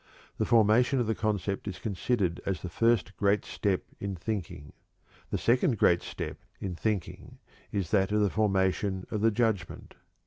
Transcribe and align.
The 0.39 0.45
formation 0.47 0.99
of 0.99 1.05
the 1.05 1.13
concept 1.13 1.67
is 1.67 1.77
considered 1.77 2.41
as 2.43 2.63
the 2.63 2.69
first 2.69 3.15
great 3.17 3.45
step 3.45 3.83
in 3.99 4.15
thinking. 4.15 4.73
The 5.29 5.37
second 5.37 5.77
great 5.77 6.01
step 6.01 6.39
in 6.59 6.73
thinking 6.73 7.37
is 7.71 7.91
that 7.91 8.11
of 8.11 8.21
the 8.21 8.31
formation 8.31 9.05
of 9.11 9.21
the 9.21 9.29
"judgment." 9.29 9.93